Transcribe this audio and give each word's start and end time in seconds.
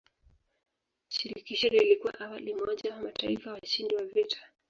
Shirikisho 1.09 1.67
lilikuwa 1.67 2.19
awali 2.19 2.53
umoja 2.53 2.93
wa 2.95 3.01
mataifa 3.01 3.51
washindi 3.53 3.95
wa 3.95 4.05
vita. 4.05 4.37